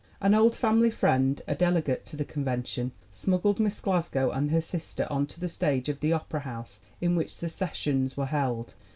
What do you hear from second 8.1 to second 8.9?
were held.